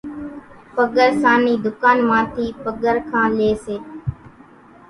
پڳرسان 0.75 1.39
نِي 1.45 1.53
ڌُڪان 1.63 1.97
مان 2.07 2.23
ٿي 2.33 2.45
پگرکان 2.63 3.29
لئي 3.39 3.53
سي۔ 3.65 3.75